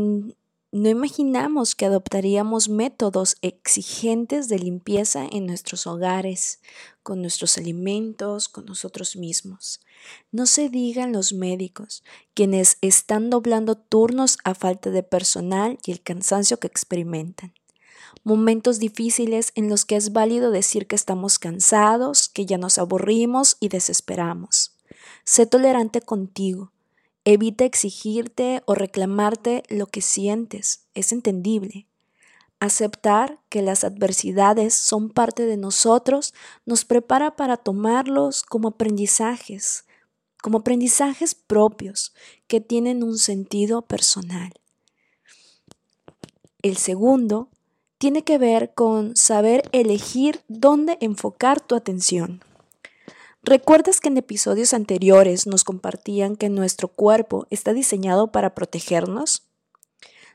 no 0.75 0.89
imaginamos 0.89 1.77
que 1.77 1.87
adoptaríamos 1.87 2.69
métodos 2.69 3.37
exigentes 3.43 4.49
de 4.49 4.59
limpieza 4.59 5.25
en 5.31 5.47
nuestros 5.47 5.87
hogares, 5.87 6.59
con 7.05 7.21
nuestros 7.21 7.57
alimentos, 7.59 8.49
con 8.49 8.65
nosotros 8.65 9.15
mismos. 9.15 9.81
No 10.33 10.47
se 10.47 10.69
digan 10.69 11.13
los 11.13 11.33
médicos, 11.33 12.03
quienes 12.35 12.79
están 12.81 13.31
doblando 13.31 13.77
turnos 13.77 14.39
a 14.43 14.57
falta 14.57 14.91
de 14.91 15.05
personal 15.05 15.79
y 15.87 15.93
el 15.93 16.03
cansancio 16.03 16.59
que 16.59 16.67
experimentan. 16.67 17.55
Momentos 18.23 18.79
difíciles 18.79 19.53
en 19.55 19.69
los 19.69 19.85
que 19.85 19.97
es 19.97 20.13
válido 20.13 20.51
decir 20.51 20.87
que 20.87 20.97
estamos 20.97 21.39
cansados, 21.39 22.29
que 22.29 22.47
ya 22.47 22.59
nos 22.59 22.79
aburrimos 22.79 23.57
y 23.61 23.69
desesperamos. 23.69 24.77
Sé 25.25 25.47
tolerante 25.47 26.01
contigo 26.01 26.73
Evita 27.27 27.65
exigirte 27.65 28.63
o 28.67 28.75
reclamarte 28.75 29.63
lo 29.71 29.87
que 29.87 30.03
sientes, 30.03 30.85
es 30.93 31.11
entendible. 31.11 31.87
Aceptar 32.61 33.41
que 33.49 33.63
las 33.63 33.83
adversidades 33.83 34.75
son 34.75 35.09
parte 35.09 35.47
de 35.47 35.57
nosotros 35.57 36.35
nos 36.67 36.85
prepara 36.85 37.35
para 37.35 37.57
tomarlos 37.57 38.43
como 38.43 38.69
aprendizajes, 38.69 39.87
como 40.43 40.59
aprendizajes 40.59 41.35
propios 41.35 42.13
que 42.47 42.61
tienen 42.61 43.03
un 43.03 43.17
sentido 43.17 43.81
personal. 43.81 44.53
El 46.61 46.77
segundo 46.77 47.49
tiene 48.05 48.23
que 48.23 48.37
ver 48.37 48.75
con 48.75 49.17
saber 49.17 49.63
elegir 49.73 50.43
dónde 50.47 50.99
enfocar 51.01 51.63
tu 51.63 51.75
atención. 51.75 52.43
¿Recuerdas 53.43 53.99
que 53.99 54.09
en 54.09 54.19
episodios 54.19 54.75
anteriores 54.75 55.47
nos 55.47 55.65
compartían 55.65 56.37
que 56.37 56.51
nuestro 56.51 56.89
cuerpo 56.89 57.47
está 57.49 57.73
diseñado 57.73 58.31
para 58.31 58.55
protegernos? 58.55 59.45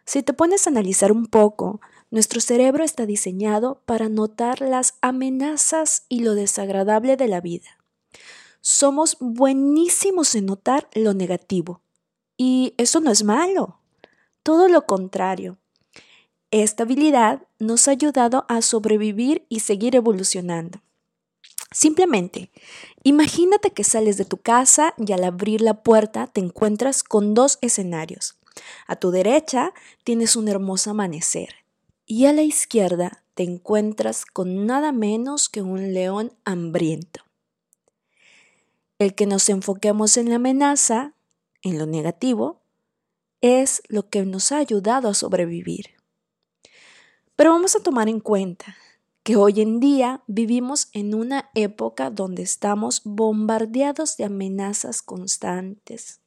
Si 0.03 0.23
te 0.23 0.33
pones 0.33 0.65
a 0.65 0.71
analizar 0.71 1.11
un 1.11 1.27
poco, 1.27 1.79
nuestro 2.09 2.41
cerebro 2.41 2.83
está 2.83 3.05
diseñado 3.05 3.83
para 3.85 4.09
notar 4.09 4.61
las 4.61 4.95
amenazas 5.01 6.05
y 6.09 6.21
lo 6.21 6.33
desagradable 6.33 7.17
de 7.17 7.27
la 7.27 7.39
vida. 7.39 7.77
Somos 8.61 9.15
buenísimos 9.19 10.33
en 10.33 10.47
notar 10.47 10.89
lo 10.95 11.13
negativo. 11.13 11.81
Y 12.35 12.73
eso 12.77 12.99
no 12.99 13.11
es 13.11 13.23
malo. 13.23 13.77
Todo 14.41 14.69
lo 14.69 14.87
contrario. 14.87 15.59
Esta 16.51 16.83
habilidad 16.83 17.43
nos 17.59 17.87
ha 17.87 17.91
ayudado 17.91 18.45
a 18.49 18.63
sobrevivir 18.63 19.45
y 19.49 19.59
seguir 19.59 19.95
evolucionando. 19.95 20.81
Simplemente, 21.71 22.49
imagínate 23.03 23.69
que 23.69 23.83
sales 23.83 24.17
de 24.17 24.25
tu 24.25 24.37
casa 24.37 24.95
y 24.97 25.11
al 25.11 25.23
abrir 25.23 25.61
la 25.61 25.83
puerta 25.83 26.25
te 26.25 26.41
encuentras 26.41 27.03
con 27.03 27.35
dos 27.35 27.59
escenarios. 27.61 28.39
A 28.87 28.95
tu 28.95 29.11
derecha 29.11 29.73
tienes 30.03 30.35
un 30.35 30.47
hermoso 30.47 30.89
amanecer 30.89 31.49
y 32.07 32.25
a 32.25 32.33
la 32.33 32.41
izquierda 32.41 33.23
te 33.35 33.43
encuentras 33.43 34.25
con 34.25 34.65
nada 34.65 34.91
menos 34.91 35.47
que 35.49 35.61
un 35.61 35.93
león 35.93 36.33
hambriento. 36.45 37.21
El 38.97 39.13
que 39.13 39.27
nos 39.27 39.47
enfoquemos 39.49 40.17
en 40.17 40.29
la 40.29 40.37
amenaza, 40.37 41.13
en 41.61 41.77
lo 41.77 41.85
negativo, 41.85 42.59
es 43.41 43.83
lo 43.87 44.09
que 44.09 44.25
nos 44.25 44.51
ha 44.51 44.57
ayudado 44.57 45.07
a 45.07 45.13
sobrevivir. 45.13 45.98
Pero 47.39 47.51
vamos 47.51 47.73
a 47.77 47.79
tomar 47.79 48.09
en 48.09 48.19
cuenta 48.19 48.75
que 49.23 49.37
hoy 49.37 49.61
en 49.61 49.79
día 49.79 50.23
vivimos 50.27 50.89
en 50.91 51.15
una 51.15 51.49
época 51.55 52.09
donde 52.09 52.41
estamos 52.41 53.01
bombardeados 53.05 54.17
de 54.17 54.25
amenazas 54.25 55.01
constantes. 55.01 56.19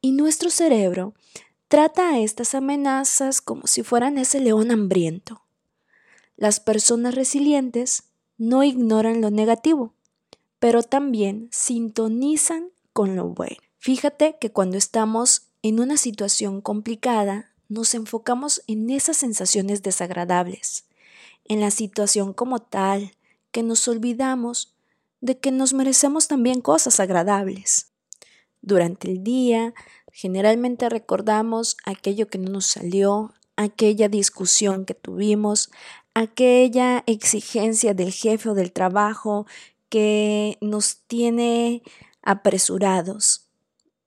Y 0.00 0.10
nuestro 0.10 0.50
cerebro 0.50 1.14
trata 1.68 2.08
a 2.08 2.18
estas 2.18 2.56
amenazas 2.56 3.40
como 3.40 3.68
si 3.68 3.84
fueran 3.84 4.18
ese 4.18 4.40
león 4.40 4.72
hambriento. 4.72 5.42
Las 6.36 6.58
personas 6.58 7.14
resilientes 7.14 8.02
no 8.36 8.64
ignoran 8.64 9.20
lo 9.20 9.30
negativo, 9.30 9.94
pero 10.58 10.82
también 10.82 11.48
sintonizan 11.52 12.70
con 12.92 13.14
lo 13.14 13.28
bueno. 13.28 13.62
Fíjate 13.78 14.36
que 14.40 14.50
cuando 14.50 14.78
estamos 14.78 15.42
en 15.62 15.78
una 15.78 15.96
situación 15.96 16.60
complicada, 16.60 17.53
nos 17.68 17.94
enfocamos 17.94 18.62
en 18.66 18.90
esas 18.90 19.16
sensaciones 19.16 19.82
desagradables 19.82 20.84
en 21.44 21.60
la 21.60 21.70
situación 21.70 22.32
como 22.32 22.60
tal, 22.60 23.12
que 23.50 23.62
nos 23.62 23.86
olvidamos 23.88 24.74
de 25.20 25.38
que 25.38 25.50
nos 25.50 25.72
merecemos 25.72 26.28
también 26.28 26.60
cosas 26.60 27.00
agradables. 27.00 27.92
Durante 28.62 29.10
el 29.10 29.22
día, 29.22 29.74
generalmente 30.12 30.88
recordamos 30.88 31.76
aquello 31.84 32.28
que 32.28 32.38
no 32.38 32.50
nos 32.50 32.66
salió, 32.66 33.32
aquella 33.56 34.08
discusión 34.08 34.84
que 34.84 34.94
tuvimos, 34.94 35.70
aquella 36.14 37.04
exigencia 37.06 37.94
del 37.94 38.12
jefe 38.12 38.50
o 38.50 38.54
del 38.54 38.72
trabajo 38.72 39.46
que 39.88 40.58
nos 40.60 40.98
tiene 41.06 41.82
apresurados 42.22 43.43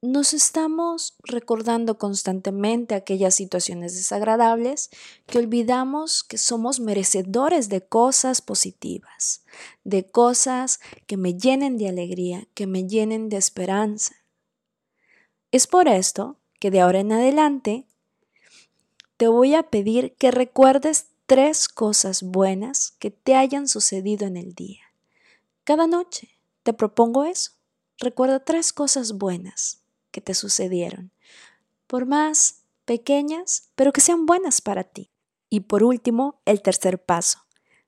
nos 0.01 0.33
estamos 0.35 1.15
recordando 1.23 1.97
constantemente 1.97 2.93
aquellas 2.93 3.33
situaciones 3.33 3.95
desagradables 3.95 4.91
que 5.25 5.39
olvidamos 5.39 6.23
que 6.23 6.37
somos 6.37 6.79
merecedores 6.79 7.67
de 7.69 7.81
cosas 7.81 8.41
positivas, 8.41 9.43
de 9.83 10.05
cosas 10.05 10.79
que 11.07 11.17
me 11.17 11.33
llenen 11.33 11.77
de 11.77 11.89
alegría, 11.89 12.47
que 12.53 12.67
me 12.67 12.87
llenen 12.87 13.29
de 13.29 13.37
esperanza. 13.37 14.15
Es 15.51 15.65
por 15.65 15.87
esto 15.87 16.37
que 16.59 16.69
de 16.69 16.81
ahora 16.81 16.99
en 16.99 17.11
adelante 17.11 17.85
te 19.17 19.27
voy 19.27 19.55
a 19.55 19.63
pedir 19.63 20.13
que 20.13 20.29
recuerdes 20.29 21.07
tres 21.25 21.67
cosas 21.67 22.21
buenas 22.21 22.91
que 22.99 23.09
te 23.09 23.33
hayan 23.33 23.67
sucedido 23.67 24.27
en 24.27 24.37
el 24.37 24.53
día. 24.53 24.83
Cada 25.63 25.87
noche 25.87 26.29
te 26.61 26.71
propongo 26.73 27.25
eso. 27.25 27.53
Recuerda 27.97 28.39
tres 28.39 28.73
cosas 28.73 29.13
buenas 29.13 29.81
que 30.11 30.21
te 30.21 30.33
sucedieron, 30.33 31.11
por 31.87 32.05
más 32.05 32.63
pequeñas, 32.85 33.69
pero 33.75 33.91
que 33.91 34.01
sean 34.01 34.25
buenas 34.25 34.61
para 34.61 34.83
ti. 34.83 35.11
Y 35.49 35.61
por 35.61 35.83
último, 35.83 36.41
el 36.45 36.61
tercer 36.61 37.03
paso. 37.03 37.39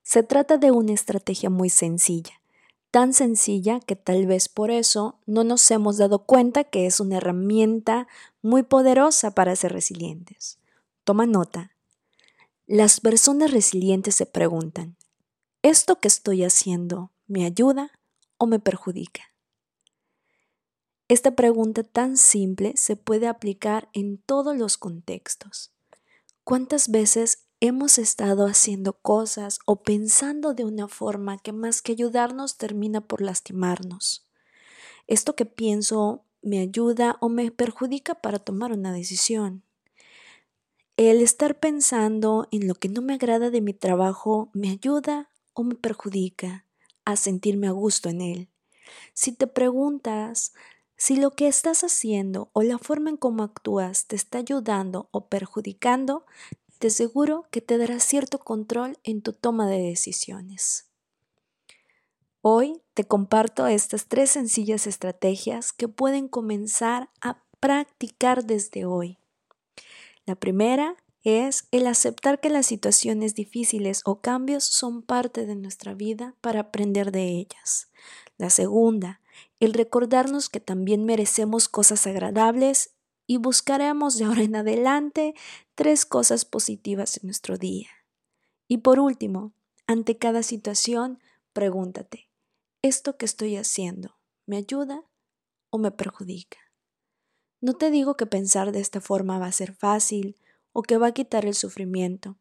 Se 0.02 0.22
trata 0.22 0.56
de 0.56 0.70
una 0.70 0.92
estrategia 0.92 1.50
muy 1.50 1.70
sencilla, 1.70 2.40
tan 2.90 3.12
sencilla 3.12 3.80
que 3.80 3.96
tal 3.96 4.26
vez 4.26 4.48
por 4.48 4.70
eso 4.70 5.20
no 5.26 5.44
nos 5.44 5.70
hemos 5.70 5.98
dado 5.98 6.24
cuenta 6.24 6.64
que 6.64 6.86
es 6.86 7.00
una 7.00 7.18
herramienta 7.18 8.08
muy 8.42 8.62
poderosa 8.62 9.32
para 9.32 9.54
ser 9.56 9.72
resilientes. 9.72 10.58
Toma 11.04 11.26
nota. 11.26 11.72
Las 12.66 13.00
personas 13.00 13.50
resilientes 13.50 14.14
se 14.14 14.26
preguntan, 14.26 14.96
¿esto 15.62 15.98
que 15.98 16.08
estoy 16.08 16.44
haciendo 16.44 17.10
me 17.26 17.44
ayuda 17.44 17.90
o 18.38 18.46
me 18.46 18.58
perjudica? 18.58 19.29
Esta 21.10 21.32
pregunta 21.32 21.82
tan 21.82 22.16
simple 22.16 22.72
se 22.76 22.94
puede 22.94 23.26
aplicar 23.26 23.88
en 23.94 24.18
todos 24.18 24.56
los 24.56 24.78
contextos. 24.78 25.72
¿Cuántas 26.44 26.88
veces 26.88 27.48
hemos 27.58 27.98
estado 27.98 28.46
haciendo 28.46 28.92
cosas 28.92 29.58
o 29.66 29.82
pensando 29.82 30.54
de 30.54 30.64
una 30.64 30.86
forma 30.86 31.36
que 31.38 31.52
más 31.52 31.82
que 31.82 31.90
ayudarnos 31.90 32.58
termina 32.58 33.00
por 33.00 33.22
lastimarnos? 33.22 34.24
¿Esto 35.08 35.34
que 35.34 35.46
pienso 35.46 36.22
me 36.42 36.60
ayuda 36.60 37.16
o 37.20 37.28
me 37.28 37.50
perjudica 37.50 38.14
para 38.14 38.38
tomar 38.38 38.70
una 38.70 38.92
decisión? 38.92 39.64
El 40.96 41.22
estar 41.22 41.58
pensando 41.58 42.46
en 42.52 42.68
lo 42.68 42.76
que 42.76 42.88
no 42.88 43.02
me 43.02 43.14
agrada 43.14 43.50
de 43.50 43.60
mi 43.60 43.74
trabajo 43.74 44.48
me 44.52 44.70
ayuda 44.70 45.28
o 45.54 45.64
me 45.64 45.74
perjudica 45.74 46.66
a 47.04 47.16
sentirme 47.16 47.66
a 47.66 47.72
gusto 47.72 48.08
en 48.08 48.20
él. 48.20 48.48
Si 49.12 49.32
te 49.32 49.48
preguntas 49.48 50.52
si 51.00 51.16
lo 51.16 51.30
que 51.30 51.48
estás 51.48 51.82
haciendo 51.82 52.50
o 52.52 52.62
la 52.62 52.76
forma 52.76 53.08
en 53.08 53.16
cómo 53.16 53.42
actúas 53.42 54.06
te 54.06 54.16
está 54.16 54.36
ayudando 54.36 55.08
o 55.12 55.28
perjudicando, 55.28 56.26
te 56.78 56.88
aseguro 56.88 57.46
que 57.50 57.62
te 57.62 57.78
dará 57.78 57.98
cierto 58.00 58.38
control 58.38 58.98
en 59.02 59.22
tu 59.22 59.32
toma 59.32 59.66
de 59.66 59.80
decisiones. 59.80 60.90
Hoy 62.42 62.82
te 62.92 63.04
comparto 63.04 63.66
estas 63.66 64.08
tres 64.08 64.32
sencillas 64.32 64.86
estrategias 64.86 65.72
que 65.72 65.88
pueden 65.88 66.28
comenzar 66.28 67.08
a 67.22 67.42
practicar 67.60 68.44
desde 68.44 68.84
hoy. 68.84 69.16
La 70.26 70.34
primera 70.34 70.96
es 71.24 71.66
el 71.70 71.86
aceptar 71.86 72.40
que 72.40 72.50
las 72.50 72.66
situaciones 72.66 73.34
difíciles 73.34 74.02
o 74.04 74.20
cambios 74.20 74.64
son 74.64 75.00
parte 75.00 75.46
de 75.46 75.56
nuestra 75.56 75.94
vida 75.94 76.34
para 76.42 76.60
aprender 76.60 77.10
de 77.10 77.38
ellas. 77.38 77.88
La 78.36 78.50
segunda 78.50 79.22
el 79.60 79.74
recordarnos 79.74 80.48
que 80.48 80.60
también 80.60 81.04
merecemos 81.04 81.68
cosas 81.68 82.06
agradables 82.06 82.94
y 83.26 83.36
buscaremos 83.36 84.18
de 84.18 84.24
ahora 84.24 84.42
en 84.42 84.56
adelante 84.56 85.34
tres 85.74 86.04
cosas 86.04 86.44
positivas 86.44 87.18
en 87.18 87.28
nuestro 87.28 87.58
día. 87.58 87.88
Y 88.66 88.78
por 88.78 88.98
último, 88.98 89.52
ante 89.86 90.18
cada 90.18 90.42
situación, 90.42 91.18
pregúntate, 91.52 92.30
¿esto 92.82 93.16
que 93.16 93.24
estoy 93.26 93.56
haciendo 93.56 94.16
me 94.46 94.56
ayuda 94.56 95.04
o 95.70 95.78
me 95.78 95.90
perjudica? 95.90 96.58
No 97.60 97.74
te 97.74 97.90
digo 97.90 98.16
que 98.16 98.26
pensar 98.26 98.72
de 98.72 98.80
esta 98.80 99.00
forma 99.00 99.38
va 99.38 99.46
a 99.46 99.52
ser 99.52 99.74
fácil 99.74 100.36
o 100.72 100.82
que 100.82 100.96
va 100.96 101.08
a 101.08 101.12
quitar 101.12 101.44
el 101.44 101.54
sufrimiento, 101.54 102.38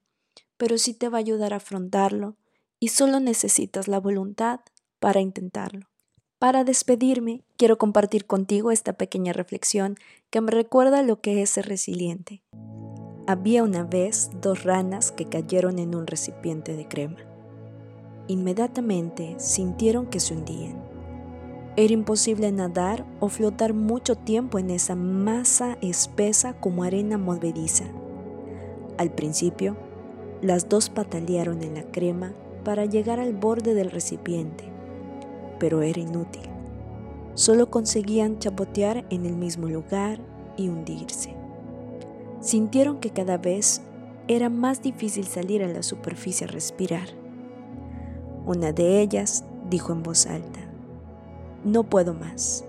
pero 0.57 0.77
sí 0.77 0.93
te 0.93 1.09
va 1.09 1.17
a 1.17 1.19
ayudar 1.19 1.53
a 1.53 1.57
afrontarlo 1.57 2.37
y 2.79 2.89
solo 2.89 3.19
necesitas 3.19 3.87
la 3.87 3.99
voluntad 3.99 4.61
para 4.99 5.19
intentarlo. 5.19 5.88
Para 6.39 6.63
despedirme, 6.63 7.41
quiero 7.57 7.77
compartir 7.77 8.25
contigo 8.25 8.71
esta 8.71 8.93
pequeña 8.93 9.33
reflexión 9.33 9.97
que 10.29 10.39
me 10.39 10.51
recuerda 10.51 11.03
lo 11.03 11.19
que 11.19 11.41
es 11.41 11.49
ser 11.49 11.67
resiliente. 11.67 12.41
Había 13.27 13.61
una 13.61 13.83
vez 13.83 14.29
dos 14.39 14.63
ranas 14.63 15.11
que 15.11 15.25
cayeron 15.25 15.79
en 15.79 15.95
un 15.95 16.07
recipiente 16.07 16.77
de 16.77 16.87
crema. 16.87 17.17
Inmediatamente 18.29 19.35
sintieron 19.37 20.07
que 20.07 20.21
se 20.21 20.33
hundían. 20.33 20.81
Era 21.75 21.93
imposible 21.93 22.49
nadar 22.53 23.05
o 23.19 23.27
flotar 23.27 23.73
mucho 23.73 24.15
tiempo 24.15 24.59
en 24.59 24.69
esa 24.69 24.95
masa 24.95 25.77
espesa 25.81 26.53
como 26.53 26.83
arena 26.83 27.17
movediza. 27.17 27.83
Al 28.97 29.11
principio, 29.11 29.75
las 30.41 30.69
dos 30.69 30.89
patalearon 30.89 31.63
en 31.63 31.73
la 31.73 31.83
crema 31.83 32.31
para 32.63 32.85
llegar 32.85 33.19
al 33.19 33.33
borde 33.33 33.73
del 33.73 33.91
recipiente 33.91 34.68
pero 35.59 35.81
era 35.81 35.99
inútil. 35.99 36.43
Solo 37.33 37.69
conseguían 37.69 38.39
chapotear 38.39 39.05
en 39.09 39.25
el 39.25 39.35
mismo 39.35 39.67
lugar 39.67 40.19
y 40.57 40.69
hundirse. 40.69 41.35
Sintieron 42.41 42.99
que 42.99 43.11
cada 43.11 43.37
vez 43.37 43.81
era 44.27 44.49
más 44.49 44.81
difícil 44.81 45.25
salir 45.25 45.63
a 45.63 45.67
la 45.67 45.83
superficie 45.83 46.45
a 46.45 46.49
respirar. 46.49 47.09
Una 48.45 48.71
de 48.71 49.01
ellas 49.01 49.43
dijo 49.69 49.93
en 49.93 50.03
voz 50.03 50.25
alta, 50.25 50.59
no 51.63 51.83
puedo 51.83 52.13
más. 52.13 52.65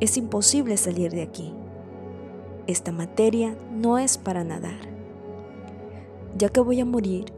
Es 0.00 0.16
imposible 0.16 0.76
salir 0.76 1.12
de 1.12 1.22
aquí. 1.22 1.52
Esta 2.66 2.92
materia 2.92 3.56
no 3.72 3.98
es 3.98 4.18
para 4.18 4.44
nadar. 4.44 4.78
Ya 6.36 6.48
que 6.48 6.60
voy 6.60 6.80
a 6.80 6.84
morir, 6.84 7.32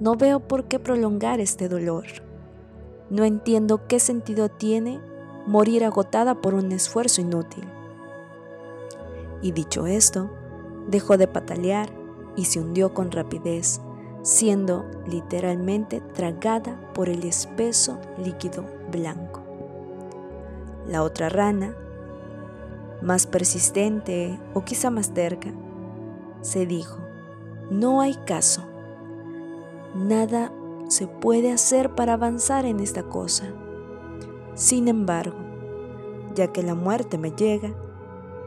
no 0.00 0.16
veo 0.16 0.40
por 0.40 0.64
qué 0.64 0.78
prolongar 0.78 1.40
este 1.40 1.68
dolor. 1.68 2.06
No 3.12 3.24
entiendo 3.24 3.86
qué 3.88 4.00
sentido 4.00 4.48
tiene 4.48 4.98
morir 5.46 5.84
agotada 5.84 6.36
por 6.36 6.54
un 6.54 6.72
esfuerzo 6.72 7.20
inútil. 7.20 7.62
Y 9.42 9.52
dicho 9.52 9.86
esto, 9.86 10.30
dejó 10.88 11.18
de 11.18 11.28
patalear 11.28 11.90
y 12.36 12.46
se 12.46 12.58
hundió 12.58 12.94
con 12.94 13.10
rapidez, 13.10 13.82
siendo 14.22 14.86
literalmente 15.06 16.00
tragada 16.00 16.80
por 16.94 17.10
el 17.10 17.24
espeso 17.24 18.00
líquido 18.16 18.64
blanco. 18.90 19.42
La 20.88 21.02
otra 21.02 21.28
rana, 21.28 21.76
más 23.02 23.26
persistente 23.26 24.40
o 24.54 24.64
quizá 24.64 24.88
más 24.88 25.12
terca, 25.12 25.52
se 26.40 26.64
dijo, 26.64 26.96
no 27.70 28.00
hay 28.00 28.14
caso, 28.24 28.62
nada 29.94 30.50
se 30.92 31.06
puede 31.06 31.50
hacer 31.50 31.94
para 31.94 32.12
avanzar 32.12 32.66
en 32.66 32.78
esta 32.78 33.02
cosa. 33.04 33.46
Sin 34.54 34.88
embargo, 34.88 35.38
ya 36.34 36.48
que 36.48 36.62
la 36.62 36.74
muerte 36.74 37.16
me 37.16 37.30
llega, 37.30 37.74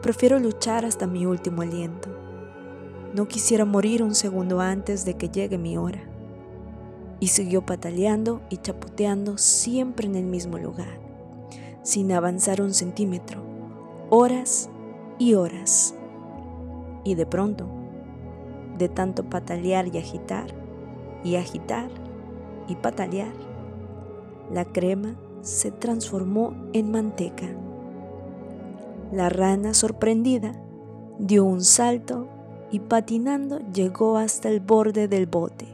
prefiero 0.00 0.38
luchar 0.38 0.84
hasta 0.84 1.08
mi 1.08 1.26
último 1.26 1.62
aliento. 1.62 2.08
No 3.14 3.26
quisiera 3.26 3.64
morir 3.64 4.00
un 4.04 4.14
segundo 4.14 4.60
antes 4.60 5.04
de 5.04 5.14
que 5.14 5.28
llegue 5.28 5.58
mi 5.58 5.76
hora. 5.76 6.04
Y 7.18 7.28
siguió 7.28 7.66
pataleando 7.66 8.40
y 8.48 8.58
chapoteando 8.58 9.38
siempre 9.38 10.06
en 10.06 10.14
el 10.14 10.26
mismo 10.26 10.56
lugar, 10.56 11.00
sin 11.82 12.12
avanzar 12.12 12.62
un 12.62 12.74
centímetro, 12.74 13.42
horas 14.08 14.70
y 15.18 15.34
horas. 15.34 15.96
Y 17.02 17.16
de 17.16 17.26
pronto, 17.26 17.66
de 18.78 18.88
tanto 18.88 19.24
patalear 19.24 19.88
y 19.92 19.98
agitar, 19.98 20.54
y 21.24 21.34
agitar, 21.34 22.05
y 22.68 22.76
patalear, 22.76 23.32
la 24.52 24.64
crema 24.64 25.16
se 25.42 25.70
transformó 25.70 26.54
en 26.72 26.90
manteca. 26.90 27.46
La 29.12 29.28
rana, 29.28 29.74
sorprendida, 29.74 30.52
dio 31.18 31.44
un 31.44 31.62
salto 31.62 32.28
y 32.70 32.80
patinando 32.80 33.60
llegó 33.72 34.16
hasta 34.16 34.48
el 34.48 34.60
borde 34.60 35.08
del 35.08 35.26
bote. 35.26 35.66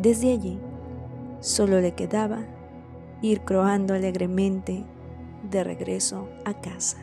Desde 0.00 0.32
allí 0.32 0.58
solo 1.40 1.80
le 1.80 1.92
quedaba 1.92 2.40
ir 3.20 3.42
croando 3.42 3.94
alegremente 3.94 4.84
de 5.50 5.64
regreso 5.64 6.28
a 6.44 6.54
casa. 6.60 6.98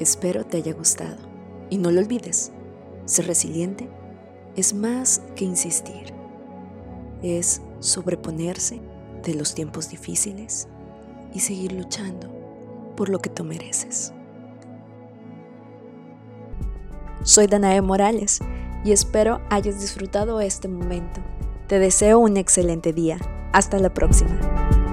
Espero 0.00 0.44
te 0.44 0.56
haya 0.56 0.72
gustado 0.72 1.16
y 1.70 1.78
no 1.78 1.90
lo 1.90 2.00
olvides, 2.00 2.52
ser 3.04 3.26
resiliente 3.26 3.88
es 4.56 4.74
más 4.74 5.22
que 5.36 5.44
insistir, 5.44 6.12
es 7.22 7.60
sobreponerse 7.80 8.80
de 9.22 9.34
los 9.34 9.54
tiempos 9.54 9.88
difíciles 9.88 10.68
y 11.32 11.40
seguir 11.40 11.72
luchando 11.72 12.28
por 12.96 13.08
lo 13.08 13.18
que 13.18 13.30
tú 13.30 13.44
mereces. 13.44 14.12
Soy 17.22 17.46
Danae 17.46 17.80
Morales 17.80 18.40
y 18.84 18.92
espero 18.92 19.40
hayas 19.50 19.80
disfrutado 19.80 20.40
este 20.40 20.68
momento. 20.68 21.22
Te 21.66 21.78
deseo 21.78 22.18
un 22.18 22.36
excelente 22.36 22.92
día. 22.92 23.18
Hasta 23.52 23.78
la 23.78 23.94
próxima. 23.94 24.83